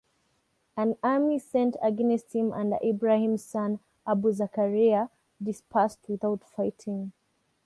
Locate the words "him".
2.33-2.51